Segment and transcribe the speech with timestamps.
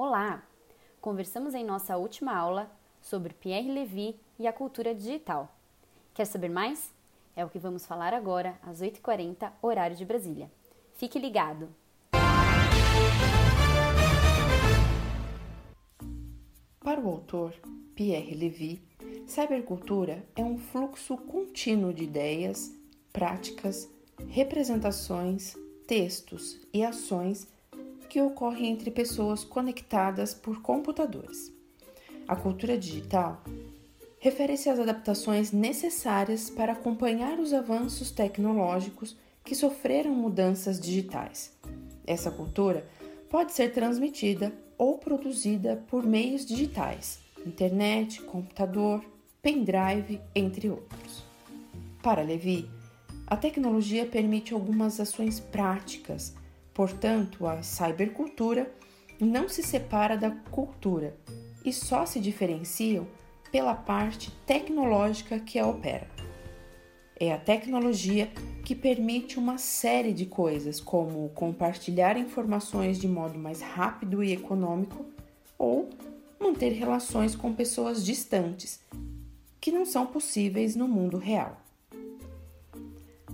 [0.00, 0.46] Olá!
[1.00, 2.70] Conversamos em nossa última aula
[3.02, 5.52] sobre Pierre Levy e a cultura digital.
[6.14, 6.94] Quer saber mais?
[7.34, 10.48] É o que vamos falar agora, às 8h40, horário de Brasília.
[10.94, 11.68] Fique ligado!
[16.78, 17.52] Para o autor
[17.96, 18.80] Pierre Levy,
[19.26, 22.72] cybercultura é um fluxo contínuo de ideias,
[23.12, 23.90] práticas,
[24.28, 25.56] representações,
[25.88, 27.48] textos e ações
[28.08, 31.52] que ocorre entre pessoas conectadas por computadores.
[32.26, 33.42] A cultura digital
[34.18, 41.56] refere-se às adaptações necessárias para acompanhar os avanços tecnológicos que sofreram mudanças digitais.
[42.06, 42.88] Essa cultura
[43.30, 49.04] pode ser transmitida ou produzida por meios digitais, internet, computador,
[49.40, 51.24] pendrive, entre outros.
[52.02, 52.68] Para Levi,
[53.26, 56.34] a tecnologia permite algumas ações práticas
[56.78, 58.72] Portanto, a cybercultura
[59.18, 61.18] não se separa da cultura
[61.64, 63.04] e só se diferenciam
[63.50, 66.08] pela parte tecnológica que a opera.
[67.18, 68.30] É a tecnologia
[68.64, 75.04] que permite uma série de coisas, como compartilhar informações de modo mais rápido e econômico
[75.58, 75.90] ou
[76.38, 78.80] manter relações com pessoas distantes,
[79.60, 81.60] que não são possíveis no mundo real.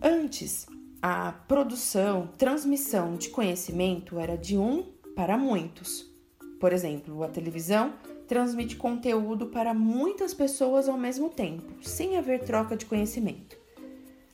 [0.00, 0.66] Antes,
[1.00, 6.10] a produção, transmissão de conhecimento era de um para muitos.
[6.58, 7.94] Por exemplo, a televisão
[8.26, 13.56] transmite conteúdo para muitas pessoas ao mesmo tempo, sem haver troca de conhecimento.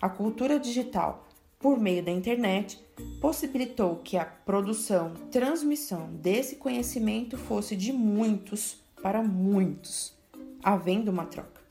[0.01, 2.83] A cultura digital, por meio da internet,
[3.21, 10.17] possibilitou que a produção, transmissão desse conhecimento fosse de muitos para muitos,
[10.63, 11.62] havendo uma troca.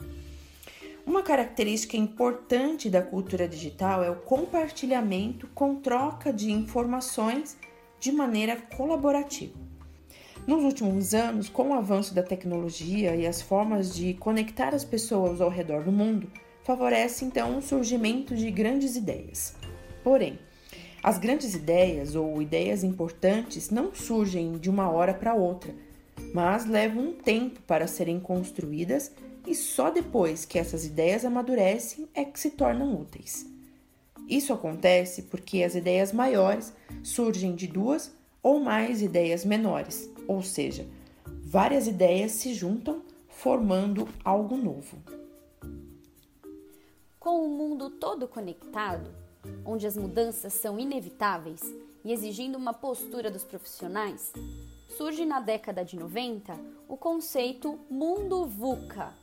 [1.11, 7.57] Uma característica importante da cultura digital é o compartilhamento com troca de informações
[7.99, 9.59] de maneira colaborativa.
[10.47, 15.41] Nos últimos anos, com o avanço da tecnologia e as formas de conectar as pessoas
[15.41, 16.31] ao redor do mundo,
[16.63, 19.53] favorece então o surgimento de grandes ideias.
[20.05, 20.39] Porém,
[21.03, 25.75] as grandes ideias ou ideias importantes não surgem de uma hora para outra,
[26.33, 29.11] mas levam um tempo para serem construídas
[29.45, 33.45] e só depois que essas ideias amadurecem é que se tornam úteis.
[34.27, 40.87] Isso acontece porque as ideias maiores surgem de duas ou mais ideias menores, ou seja,
[41.43, 44.97] várias ideias se juntam formando algo novo.
[47.19, 49.11] Com o mundo todo conectado,
[49.65, 51.61] onde as mudanças são inevitáveis
[52.03, 54.31] e exigindo uma postura dos profissionais,
[54.89, 59.13] surge na década de 90 o conceito mundo VUCA,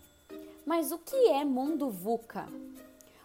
[0.68, 2.46] mas o que é mundo VUCA?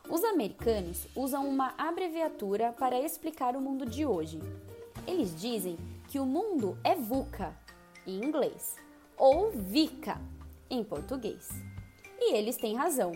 [0.10, 4.40] Os americanos usam uma abreviatura para explicar o mundo de hoje.
[5.06, 5.78] Eles dizem
[6.08, 7.54] que o mundo é VUCA
[8.08, 8.78] em inglês
[9.18, 10.22] ou VICA
[10.70, 11.50] em português.
[12.18, 13.12] E eles têm razão.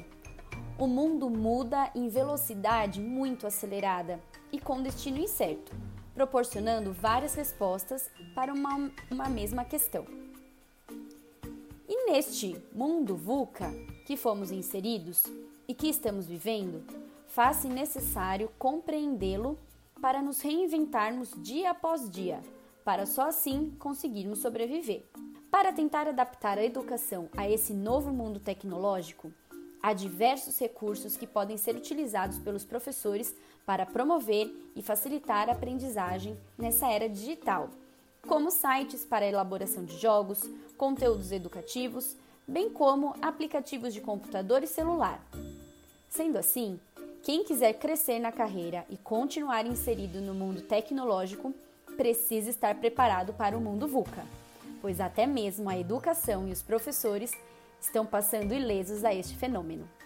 [0.78, 4.20] O mundo muda em velocidade muito acelerada
[4.52, 5.72] e com destino incerto,
[6.14, 10.27] proporcionando várias respostas para uma, uma mesma questão.
[12.10, 13.70] Neste mundo VUCA,
[14.06, 15.26] que fomos inseridos
[15.68, 16.82] e que estamos vivendo,
[17.28, 19.60] faz-se necessário compreendê-lo
[20.02, 22.42] para nos reinventarmos dia após dia,
[22.86, 25.04] para só assim conseguirmos sobreviver.
[25.52, 29.30] Para tentar adaptar a educação a esse novo mundo tecnológico,
[29.84, 33.36] há diversos recursos que podem ser utilizados pelos professores
[33.66, 37.70] para promover e facilitar a aprendizagem nessa era digital,
[38.28, 40.42] como sites para elaboração de jogos,
[40.78, 42.16] conteúdos educativos
[42.48, 45.22] bem como aplicativos de computador e celular.
[46.08, 46.80] Sendo assim,
[47.22, 51.54] quem quiser crescer na carreira e continuar inserido no mundo tecnológico
[51.98, 54.24] precisa estar preparado para o mundo VUCA,
[54.82, 57.32] pois até mesmo a educação e os professores
[57.82, 59.97] estão passando ilesos a este fenômeno.